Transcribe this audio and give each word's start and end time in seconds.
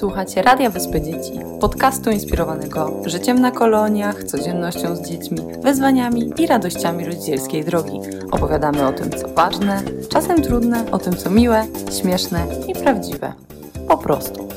Słuchacie 0.00 0.42
Radia 0.42 0.70
Wyspy 0.70 1.00
Dzieci, 1.00 1.32
podcastu 1.60 2.10
inspirowanego 2.10 3.02
życiem 3.06 3.40
na 3.40 3.50
koloniach, 3.50 4.24
codziennością 4.24 4.96
z 4.96 5.08
dziećmi, 5.08 5.38
wyzwaniami 5.62 6.32
i 6.38 6.46
radościami 6.46 7.04
rodzicielskiej 7.04 7.64
drogi. 7.64 8.00
Opowiadamy 8.30 8.86
o 8.86 8.92
tym, 8.92 9.10
co 9.10 9.28
ważne, 9.28 9.82
czasem 10.08 10.42
trudne, 10.42 10.90
o 10.90 10.98
tym, 10.98 11.16
co 11.16 11.30
miłe, 11.30 11.66
śmieszne 12.00 12.46
i 12.68 12.74
prawdziwe. 12.74 13.32
Po 13.88 13.98
prostu. 13.98 14.48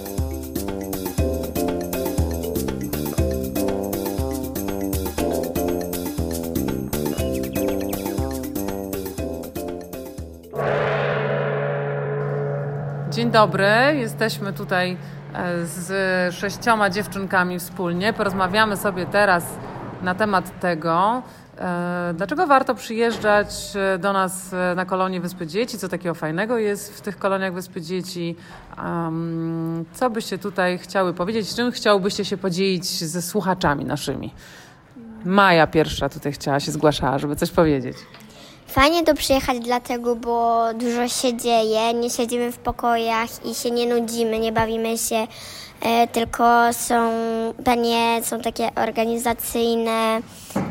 Dzień 13.12 13.31
dobry, 13.31 13.67
jesteśmy 13.94 14.53
tutaj 14.53 14.98
z 15.63 16.35
sześcioma 16.35 16.89
dziewczynkami 16.89 17.59
wspólnie. 17.59 18.13
Porozmawiamy 18.13 18.77
sobie 18.77 19.05
teraz 19.05 19.45
na 20.01 20.15
temat 20.15 20.59
tego, 20.59 21.21
e, 21.57 22.13
dlaczego 22.17 22.47
warto 22.47 22.75
przyjeżdżać 22.75 23.49
e, 23.75 23.97
do 23.97 24.13
nas 24.13 24.55
na 24.75 24.85
kolonie 24.85 25.21
Wyspy 25.21 25.47
Dzieci, 25.47 25.77
co 25.77 25.89
takiego 25.89 26.15
fajnego 26.15 26.57
jest 26.57 26.97
w 26.97 27.01
tych 27.01 27.17
koloniach 27.17 27.53
Wyspy 27.53 27.81
Dzieci, 27.81 28.35
co 29.93 30.09
byście 30.09 30.37
tutaj 30.37 30.77
chciały 30.77 31.13
powiedzieć, 31.13 31.55
czym 31.55 31.71
chciałbyście 31.71 32.25
się 32.25 32.37
podzielić 32.37 32.85
ze 32.85 33.21
słuchaczami 33.21 33.85
naszymi. 33.85 34.34
Maja 35.25 35.67
pierwsza 35.67 36.09
tutaj 36.09 36.31
chciała 36.31 36.59
się 36.59 36.71
zgłaszała, 36.71 37.20
żeby 37.20 37.35
coś 37.35 37.51
powiedzieć. 37.51 37.97
Fajnie 38.73 39.04
tu 39.04 39.13
przyjechać 39.13 39.59
dlatego, 39.59 40.16
bo 40.16 40.66
dużo 40.74 41.07
się 41.07 41.38
dzieje, 41.38 41.93
nie 41.93 42.10
siedzimy 42.10 42.52
w 42.52 42.57
pokojach 42.57 43.46
i 43.46 43.55
się 43.55 43.71
nie 43.71 43.85
nudzimy, 43.85 44.40
nie 44.40 44.52
bawimy 44.52 44.98
się, 44.98 45.27
e, 45.82 46.07
tylko 46.07 46.74
są, 46.74 47.12
pewnie 47.63 48.24
są 48.24 48.41
takie 48.41 48.70
organizacyjne 48.76 50.21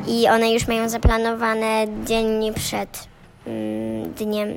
i 0.09 0.28
one 0.28 0.53
już 0.53 0.69
mają 0.69 0.89
zaplanowane 0.89 1.86
dzień 2.05 2.55
przed 2.55 3.09
mm, 3.47 4.12
dniem. 4.12 4.48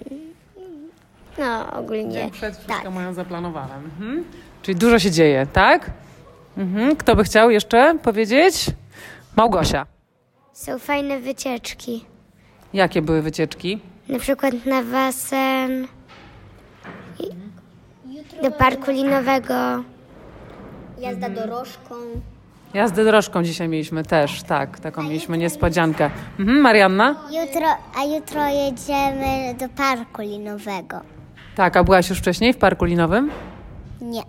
No, 1.38 1.74
ogólnie. 1.80 2.12
Dzień 2.12 2.32
przed 2.32 2.56
wszystko 2.56 2.84
tak. 2.84 2.94
mają 2.94 3.14
zaplanowane. 3.14 3.76
Mhm. 3.76 4.24
Czyli 4.62 4.76
dużo 4.76 5.00
się 5.00 5.12
dzieje, 5.12 5.48
tak? 5.54 5.92
Mhm. 6.58 6.96
Kto 6.96 7.16
by 7.16 7.24
chciał 7.24 7.50
jeszcze 7.50 7.98
powiedzieć? 8.04 8.66
Małgosia. 9.36 9.86
Są 10.54 10.80
fajne 10.80 11.20
wycieczki. 11.20 12.15
Jakie 12.76 13.02
były 13.02 13.22
wycieczki? 13.22 13.80
Na 14.10 14.20
przykład 14.20 14.66
na 14.66 14.84
basen, 14.84 15.88
do 18.44 18.52
parku 18.52 18.92
linowego, 18.92 19.54
jazda 21.00 21.30
dorożką. 21.30 21.96
Jazdę 22.74 23.04
dorożką 23.04 23.44
dzisiaj 23.44 23.70
mieliśmy 23.70 24.04
też, 24.04 24.44
tak, 24.44 24.80
taką 24.80 25.04
mieliśmy 25.04 25.38
niespodziankę. 25.38 26.10
Mhm, 26.40 26.62
Marianna? 26.62 27.16
Jutro, 27.32 27.68
a 28.00 28.04
jutro 28.04 28.48
jedziemy 28.48 29.56
do 29.60 29.70
parku 29.70 30.22
linowego. 30.22 31.02
Tak, 31.56 31.78
a 31.78 31.84
byłaś 31.84 32.10
już 32.10 32.20
wcześniej 32.20 32.54
w 32.54 32.58
parku 32.58 32.86
linowym? 32.86 33.32
Nie. 34.02 34.24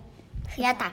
Ja 0.57 0.73
tak. 0.73 0.91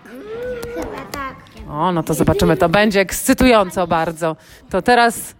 Chyba 0.75 1.05
tak. 1.13 1.37
O, 1.71 1.93
no 1.93 2.03
to 2.03 2.15
zobaczymy, 2.15 2.57
to 2.57 2.69
będzie 2.69 3.01
ekscytująco 3.01 3.87
bardzo. 3.87 4.37
To 4.71 4.83
teraz 4.83 5.35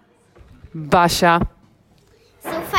Basia. 0.75 1.39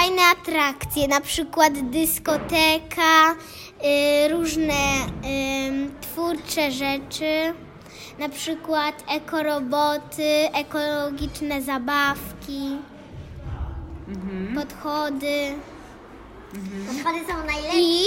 Fajne 0.06 0.22
atrakcje, 0.22 1.08
na 1.08 1.20
przykład 1.20 1.72
dyskoteka, 1.90 3.32
y, 4.24 4.28
różne 4.28 4.74
y, 4.74 6.00
twórcze 6.00 6.70
rzeczy, 6.70 7.54
na 8.18 8.28
przykład 8.28 9.04
ekoroboty, 9.08 10.48
ekologiczne 10.54 11.62
zabawki, 11.62 12.76
mhm. 14.08 14.54
podchody. 14.54 15.54
Mhm. 16.54 16.86
Podchody 16.86 17.32
są 17.32 17.46
najlepsze. 17.46 17.78
I 17.78 18.04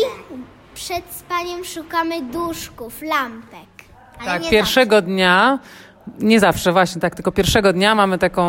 przed 0.73 1.03
spaniem 1.12 1.66
szukamy 1.66 2.22
duszków, 2.22 3.02
lampek. 3.02 3.69
tak, 4.25 4.50
pierwszego 4.50 4.96
zawsze. 4.96 5.07
dnia 5.07 5.59
nie 6.20 6.40
zawsze, 6.40 6.72
właśnie 6.72 7.02
tak, 7.02 7.16
tylko 7.16 7.31
pierwszego 7.31 7.74
dnia 7.74 7.96
mamy 7.96 8.18
taką, 8.18 8.44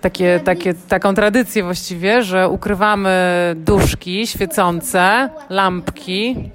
takie, 0.00 0.40
takie, 0.44 0.74
taką 0.74 1.14
tradycję 1.14 1.62
właściwie, 1.62 2.22
że 2.22 2.48
ukrywamy 2.48 3.12
duszki 3.56 4.26
świecące, 4.26 5.30
lampki, 5.50 6.50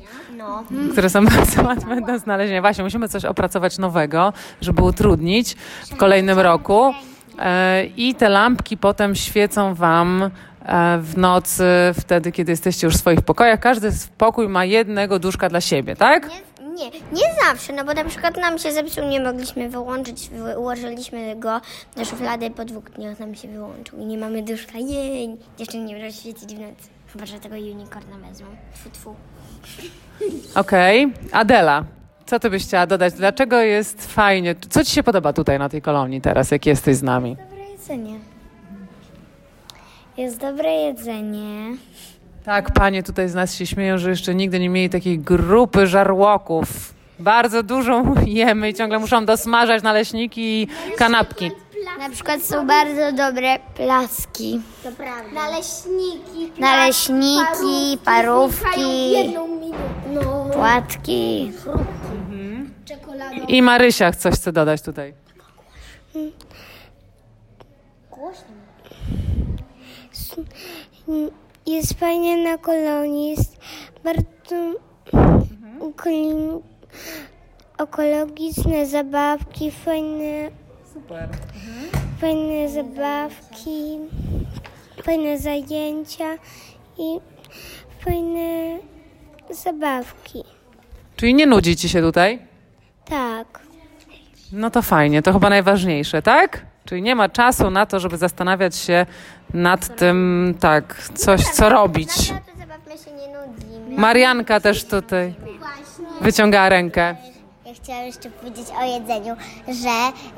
które 0.91 1.09
są 1.09 1.25
bardzo 1.35 1.63
łatwe 1.63 2.01
do 2.01 2.19
znalezienia. 2.19 2.61
Właśnie, 2.61 2.83
musimy 2.83 3.09
coś 3.09 3.25
opracować 3.25 3.77
nowego, 3.77 4.33
żeby 4.61 4.81
utrudnić 4.83 5.55
w 5.91 5.95
kolejnym 5.95 6.39
roku. 6.39 6.93
E, 7.39 7.85
I 7.85 8.15
te 8.15 8.29
lampki 8.29 8.77
potem 8.77 9.15
świecą 9.15 9.73
Wam 9.73 10.23
e, 10.23 10.29
w 11.01 11.17
nocy, 11.17 11.63
wtedy, 11.99 12.31
kiedy 12.31 12.51
jesteście 12.51 12.87
już 12.87 12.95
w 12.95 12.99
swoich 12.99 13.21
pokojach. 13.21 13.59
Każdy 13.59 13.91
pokój 14.17 14.49
ma 14.49 14.65
jednego 14.65 15.19
duszka 15.19 15.49
dla 15.49 15.61
siebie, 15.61 15.95
tak? 15.95 16.29
Nie, 16.79 16.89
nie 16.89 17.35
zawsze, 17.45 17.73
no 17.73 17.85
bo 17.85 17.93
na 17.93 18.03
przykład 18.03 18.37
nam 18.37 18.59
się 18.59 18.71
zepsuł, 18.71 19.03
nie 19.05 19.19
mogliśmy 19.19 19.69
wyłączyć, 19.69 20.29
ułożyliśmy 20.57 21.35
go 21.35 21.61
do 21.95 22.05
szuflady, 22.05 22.51
po 22.51 22.65
dwóch 22.65 22.89
dniach 22.89 23.19
nam 23.19 23.35
się 23.35 23.47
wyłączył 23.47 23.99
i 23.99 24.05
nie 24.05 24.17
mamy 24.17 24.43
duszka, 24.43 24.77
jej, 24.77 25.37
jeszcze 25.59 25.77
nie 25.77 26.03
rozświecić 26.03 26.55
w 26.55 26.59
nocy. 26.59 26.89
Chyba, 27.13 27.25
że 27.25 27.39
tego 27.39 27.55
unicorna 27.55 28.17
wezmą. 28.27 28.47
Tfu, 28.73 28.89
tfu. 28.89 29.15
Okej, 30.55 31.05
okay. 31.05 31.39
Adela, 31.39 31.83
co 32.25 32.39
ty 32.39 32.49
byś 32.49 32.63
chciała 32.63 32.87
dodać? 32.87 33.13
Dlaczego 33.13 33.59
jest 33.59 34.11
fajnie? 34.11 34.55
Co 34.69 34.85
ci 34.85 34.91
się 34.91 35.03
podoba 35.03 35.33
tutaj 35.33 35.59
na 35.59 35.69
tej 35.69 35.81
kolonii 35.81 36.21
teraz, 36.21 36.51
jak 36.51 36.65
jesteś 36.65 36.95
z 36.95 37.03
nami? 37.03 37.35
Dobre 37.35 37.69
jedzenie. 37.71 38.19
Jest 40.17 40.37
dobre 40.37 40.71
jedzenie. 40.71 41.77
Tak, 42.45 42.73
panie 42.73 43.03
tutaj 43.03 43.29
z 43.29 43.35
nas 43.35 43.55
się 43.55 43.65
śmieją, 43.65 43.97
że 43.97 44.09
jeszcze 44.09 44.35
nigdy 44.35 44.59
nie 44.59 44.69
mieli 44.69 44.89
takiej 44.89 45.19
grupy 45.19 45.87
żarłoków. 45.87 46.93
Bardzo 47.19 47.63
dużą 47.63 48.15
jemy 48.25 48.69
i 48.69 48.73
ciągle 48.73 48.99
muszą 48.99 49.25
dosmażać 49.25 49.83
naleśniki 49.83 50.61
i 50.61 50.67
kanapki. 50.97 51.51
Na 51.99 52.09
przykład 52.09 52.41
są 52.41 52.67
bardzo 52.67 53.11
dobre 53.11 53.59
plaski. 53.75 54.61
To 54.83 54.91
prawda. 54.91 55.31
Naleśniki. 55.33 56.51
Naleśniki, 56.59 57.97
parówki, 58.05 59.13
no. 60.13 60.45
płatki. 60.53 61.51
Mhm. 62.11 62.73
I 63.47 63.61
Marysia 63.61 64.11
coś 64.11 64.33
chce 64.33 64.51
dodać 64.51 64.81
tutaj. 64.81 65.13
Głośno 68.11 68.59
jest 71.69 71.99
fajnie 71.99 72.37
na 72.43 72.57
kolonii, 72.57 73.29
jest 73.29 73.57
bardzo 74.03 74.55
mhm. 75.13 76.61
ekologiczne 77.77 78.85
zabawki, 78.85 79.71
fajne, 79.71 80.49
Super. 80.93 81.23
Mhm. 81.23 82.17
fajne 82.21 82.69
zabawki, 82.69 83.97
fajne 85.03 85.39
zajęcia 85.39 86.37
i 86.97 87.19
fajne 87.99 88.79
zabawki. 89.49 90.43
Czyli 91.15 91.33
nie 91.33 91.45
nudzi 91.45 91.75
ci 91.75 91.89
się 91.89 92.01
tutaj? 92.01 92.39
Tak. 93.05 93.59
No 94.51 94.69
to 94.69 94.81
fajnie, 94.81 95.21
to 95.21 95.33
chyba 95.33 95.49
najważniejsze, 95.49 96.21
tak? 96.21 96.65
Czyli 96.89 97.01
nie 97.01 97.15
ma 97.15 97.29
czasu 97.29 97.69
na 97.69 97.85
to, 97.85 97.99
żeby 97.99 98.17
zastanawiać 98.17 98.75
się 98.75 99.05
nad 99.53 99.95
tym, 99.95 100.55
tak, 100.59 101.09
coś, 101.15 101.41
co 101.41 101.69
robić. 101.69 102.33
Marianka 103.97 104.59
też 104.59 104.85
tutaj 104.85 105.33
wyciąga 106.21 106.69
rękę. 106.69 107.15
Ja 107.65 107.73
chciałam 107.73 108.05
jeszcze 108.05 108.29
powiedzieć 108.29 108.67
o 108.81 108.83
jedzeniu, 108.85 109.35
że 109.67 109.89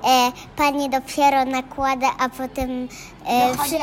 e, 0.09 0.31
pani 0.55 0.89
dopiero 0.89 1.45
nakłada, 1.45 2.07
a 2.19 2.29
potem 2.29 2.87
e, 3.27 3.57
wszy, 3.57 3.75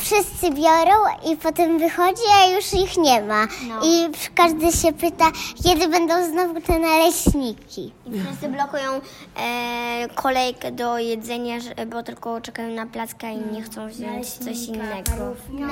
wszyscy 0.00 0.50
biorą 0.50 0.94
i 1.32 1.36
potem 1.36 1.78
wychodzi, 1.78 2.22
a 2.42 2.46
już 2.46 2.74
ich 2.74 2.96
nie 2.98 3.22
ma. 3.22 3.46
No. 3.68 3.80
I 3.84 4.08
każdy 4.34 4.72
się 4.72 4.92
pyta, 4.92 5.30
kiedy 5.64 5.88
będą 5.88 6.24
znowu 6.30 6.60
te 6.60 6.78
naleśniki. 6.78 7.92
I 8.06 8.20
wszyscy 8.20 8.48
blokują 8.48 9.00
e, 9.40 10.08
kolejkę 10.14 10.72
do 10.72 10.98
jedzenia, 10.98 11.56
bo 11.86 12.02
tylko 12.02 12.40
czekają 12.40 12.74
na 12.74 12.86
placka 12.86 13.30
i 13.30 13.36
nie 13.52 13.62
chcą 13.62 13.88
wziąć 13.88 14.28
coś 14.28 14.64
innego. 14.64 15.10
Na, 15.52 15.66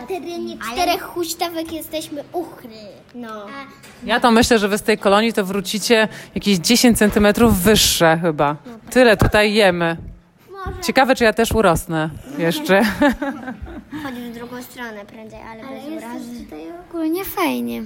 na 0.00 0.06
terenie 0.06 0.56
czterech 0.72 1.02
huśtawek 1.02 1.72
jesteśmy 1.72 2.24
uchry. 2.32 2.70
No. 3.14 3.46
Ja 4.04 4.20
to 4.20 4.30
myślę, 4.30 4.58
że 4.58 4.68
wy 4.68 4.78
z 4.78 4.82
tej 4.82 4.98
kolonii 4.98 5.32
to 5.32 5.44
wrócicie 5.44 6.08
jakieś 6.34 6.58
10 6.58 6.98
centymetrów 6.98 7.58
wyższe 7.58 8.18
chyba. 8.22 8.56
Tyle 8.90 9.16
tutaj 9.16 9.54
jemy. 9.54 10.09
Ciekawe, 10.82 11.14
czy 11.14 11.24
ja 11.24 11.32
też 11.32 11.52
urosnę 11.52 12.10
jeszcze. 12.38 12.82
Chodź 14.02 14.14
w 14.14 14.34
drugą 14.34 14.62
stronę 14.62 15.04
prędzej, 15.06 15.38
ale, 15.52 15.62
ale 15.64 15.76
bez 15.80 16.04
urazy. 16.04 16.44
tutaj 16.44 16.64
ogólnie 16.90 17.24
fajnie. 17.24 17.82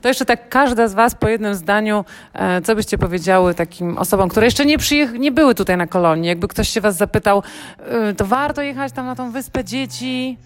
To 0.00 0.08
jeszcze 0.08 0.24
tak 0.24 0.48
każda 0.48 0.88
z 0.88 0.94
Was 0.94 1.14
po 1.14 1.28
jednym 1.28 1.54
zdaniu, 1.54 2.04
e, 2.32 2.62
co 2.62 2.74
byście 2.74 2.98
powiedziały 2.98 3.54
takim 3.54 3.98
osobom, 3.98 4.28
które 4.28 4.46
jeszcze 4.46 4.66
nie, 4.66 4.78
przyjech- 4.78 5.18
nie 5.18 5.32
były 5.32 5.54
tutaj 5.54 5.76
na 5.76 5.86
kolonii? 5.86 6.28
Jakby 6.28 6.48
ktoś 6.48 6.68
się 6.68 6.80
Was 6.80 6.96
zapytał, 6.96 7.42
e, 7.78 8.12
to 8.14 8.24
warto 8.26 8.62
jechać 8.62 8.92
tam 8.92 9.06
na 9.06 9.14
tą 9.16 9.30
wyspę 9.30 9.64
dzieci? 9.64 10.38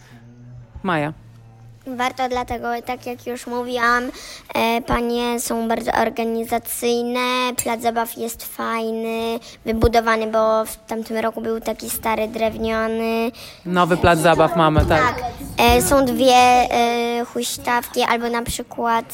Maja. 0.82 1.12
Warto 1.96 2.28
dlatego, 2.28 2.68
tak 2.86 3.06
jak 3.06 3.26
już 3.26 3.46
mówiłam, 3.46 4.04
e, 4.54 4.82
panie 4.82 5.40
są 5.40 5.68
bardzo 5.68 5.92
organizacyjne, 5.92 7.20
plac 7.62 7.82
zabaw 7.82 8.16
jest 8.16 8.44
fajny, 8.56 9.38
wybudowany, 9.64 10.26
bo 10.26 10.64
w 10.64 10.76
tamtym 10.76 11.16
roku 11.16 11.40
był 11.40 11.60
taki 11.60 11.90
stary, 11.90 12.28
drewniany. 12.28 13.30
Nowy 13.66 13.96
plac 13.96 14.18
zabaw 14.18 14.56
mamy, 14.56 14.86
tak. 14.86 15.22
E, 15.58 15.82
są 15.82 16.04
dwie 16.04 16.34
e, 16.34 17.24
huśtawki, 17.24 18.02
albo 18.02 18.28
na 18.28 18.42
przykład 18.42 19.04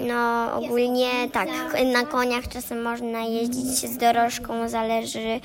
no 0.00 0.52
ogólnie 0.54 1.10
tak, 1.32 1.48
na 1.92 2.04
koniach 2.04 2.48
czasem 2.48 2.82
można 2.82 3.20
jeździć 3.20 3.90
z 3.90 3.96
dorożką, 3.96 4.68
zależy 4.68 5.40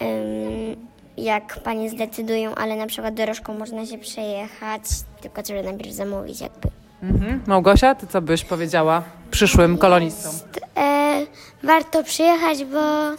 em, 0.00 0.89
jak 1.16 1.60
panie 1.62 1.90
zdecydują, 1.90 2.54
ale 2.54 2.76
na 2.76 2.86
przykład 2.86 3.14
dorożką 3.14 3.54
można 3.54 3.86
się 3.86 3.98
przejechać, 3.98 4.82
tylko 5.20 5.42
trzeba 5.42 5.62
najpierw 5.62 5.92
zamówić 5.92 6.40
jakby. 6.40 6.68
Mhm. 7.02 7.42
Małgosia, 7.46 7.94
Ty 7.94 8.06
co 8.06 8.22
byś 8.22 8.44
powiedziała 8.44 9.02
przyszłym 9.30 9.78
kolonistom? 9.78 10.32
E, 10.76 11.26
warto 11.62 12.04
przyjechać, 12.04 12.64
bo 12.64 12.78
e, 12.80 13.16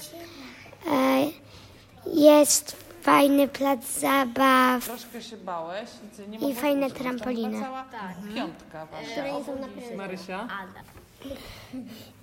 jest 2.14 2.76
fajny 3.02 3.48
plac 3.48 4.00
zabaw. 4.00 4.86
Troszkę 4.86 5.22
się 5.22 5.38
bałeś. 5.38 5.90
I 6.50 6.56
fajne 6.56 6.92
trampoliny. 6.92 7.62
Piątka 8.36 8.88
Marysia? 9.98 10.48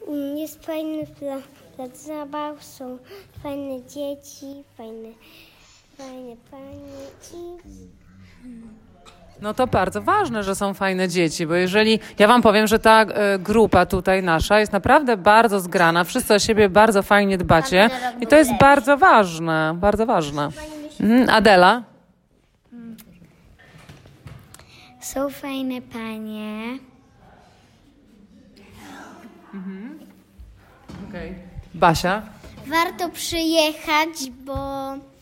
Mm, 0.09 0.39
Jest 0.39 0.67
fajny 0.67 1.03
pla- 1.21 1.43
plac 1.77 1.97
zabaw, 1.99 2.65
są 2.65 2.99
fajne 3.43 3.83
dzieci, 3.83 4.65
fajne, 4.77 5.09
fajne 5.99 6.37
panie 6.51 7.09
i 7.35 7.89
No 9.41 9.55
to 9.55 9.67
bardzo 9.67 10.03
ważne, 10.03 10.43
że 10.43 10.55
są 10.55 10.75
fajne 10.75 11.09
dzieci, 11.09 11.47
bo 11.47 11.55
jeżeli, 11.55 12.01
ja 12.19 12.29
wam 12.29 12.43
powiem, 12.43 12.67
że 12.67 12.79
ta 12.79 13.03
e, 13.03 13.39
grupa 13.39 13.87
tutaj 13.87 14.23
nasza 14.23 14.61
jest 14.61 14.73
naprawdę 14.73 15.17
bardzo 15.17 15.61
zgrana, 15.61 16.05
wszyscy 16.05 16.35
o 16.35 16.39
siebie 16.39 16.69
bardzo 16.69 17.03
fajnie 17.03 17.39
dbacie 17.39 17.91
i 18.21 18.27
to 18.27 18.37
jest 18.37 18.51
bardzo 18.61 18.97
ważne, 18.97 19.75
bardzo 19.77 20.07
ważne. 20.07 20.49
Mhm. 21.01 21.31
Adela? 21.31 21.83
Są 25.01 25.31
fajne 25.31 25.83
panie. 25.83 26.79
Basia? 31.75 32.23
Warto 32.67 33.09
przyjechać, 33.09 34.31
bo 34.45 34.95
y, 34.95 35.18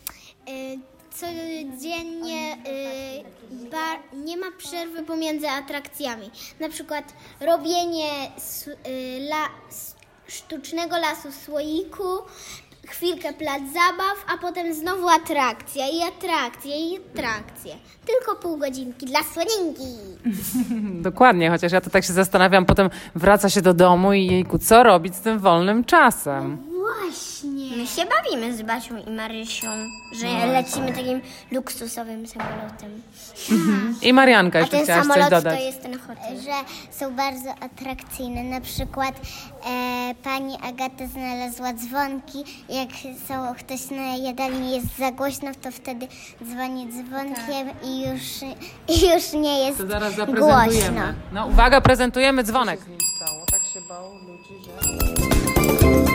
codziennie 1.11 2.53
y, 2.53 4.17
nie 4.17 4.37
ma 4.37 4.47
przerwy 4.57 5.03
pomiędzy 5.03 5.49
atrakcjami. 5.49 6.31
Na 6.59 6.69
przykład 6.69 7.13
robienie 7.39 8.11
y, 8.67 9.27
sztucznego 10.27 10.97
lasu 10.97 11.31
słoiku, 11.31 12.03
chwilkę 12.87 13.33
plac 13.33 13.61
zabaw, 13.61 14.25
a 14.33 14.37
potem 14.37 14.73
znowu 14.73 15.09
atrakcja 15.09 15.87
i 15.89 16.01
atrakcje 16.01 16.77
i 16.77 16.97
atrakcje. 16.97 17.75
Tylko 18.05 18.35
pół 18.35 18.57
godzinki 18.57 19.05
dla 19.05 19.19
słoninki. 19.23 19.83
Dokładnie, 21.09 21.49
chociaż 21.49 21.71
ja 21.71 21.81
to 21.81 21.89
tak 21.89 22.03
się 22.03 22.13
zastanawiam, 22.13 22.65
potem 22.65 22.89
wraca 23.15 23.49
się 23.49 23.61
do 23.61 23.73
domu 23.73 24.13
i 24.13 24.25
jejku, 24.25 24.59
co 24.59 24.83
robić 24.83 25.15
z 25.15 25.21
tym 25.21 25.39
wolnym 25.39 25.83
czasem? 25.83 26.57
Właśnie. 26.57 27.56
My 27.77 27.87
się 27.87 28.01
bawimy 28.05 28.57
z 28.57 28.61
Basią 28.61 28.97
i 29.07 29.11
Marysią, 29.11 29.67
że 30.21 30.45
lecimy 30.47 30.93
takim 30.93 31.21
luksusowym 31.51 32.27
samolotem. 32.27 33.01
I 34.01 34.13
Marianka 34.13 34.59
A 34.59 34.61
jeszcze 34.61 34.77
ten 34.77 34.83
chciałaś 34.85 35.05
coś 35.07 35.13
samolot 35.15 35.29
to 35.29 35.35
dodać. 35.35 35.61
jest 35.63 35.81
ten 35.81 35.99
hotel. 35.99 36.41
że 36.41 36.51
są 36.91 37.15
bardzo 37.15 37.49
atrakcyjne. 37.49 38.43
Na 38.43 38.61
przykład 38.61 39.15
e, 39.15 40.15
pani 40.23 40.55
Agata 40.63 41.07
znalazła 41.07 41.73
dzwonki. 41.73 42.43
Jak 42.69 42.89
są, 43.27 43.55
ktoś 43.59 43.89
na 43.89 44.15
jadalni 44.15 44.75
jest 44.75 44.97
za 44.97 45.11
głośno, 45.11 45.51
to 45.61 45.71
wtedy 45.71 46.07
dzwoni 46.43 46.87
dzwonkiem 46.91 47.67
i, 47.83 48.01
już, 48.01 48.21
i 48.87 49.09
już 49.13 49.33
nie 49.33 49.59
jest 49.65 49.77
To 49.77 49.87
zaraz 49.87 50.15
głośno. 50.15 50.35
zaprezentujemy. 50.35 51.13
No 51.31 51.47
uwaga, 51.47 51.81
prezentujemy 51.81 52.43
dzwonek. 52.43 52.79
Tak 53.51 53.61
się 53.73 53.81
bał 53.89 54.13
ludzi, 54.13 54.65
że... 54.65 56.06